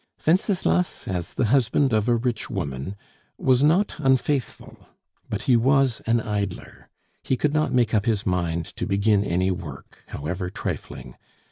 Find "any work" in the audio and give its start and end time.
9.23-10.01